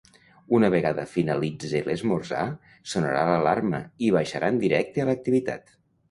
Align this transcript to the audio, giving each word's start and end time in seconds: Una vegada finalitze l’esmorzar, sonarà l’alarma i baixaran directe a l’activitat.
Una 0.59 0.69
vegada 0.73 1.03
finalitze 1.09 1.81
l’esmorzar, 1.89 2.45
sonarà 2.93 3.21
l’alarma 3.33 3.81
i 4.07 4.09
baixaran 4.15 4.57
directe 4.65 5.05
a 5.05 5.07
l’activitat. 5.11 5.71